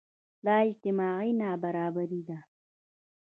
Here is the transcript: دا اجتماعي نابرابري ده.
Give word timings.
دا 0.45 0.55
اجتماعي 0.67 1.29
نابرابري 1.41 2.21
ده. 2.29 2.39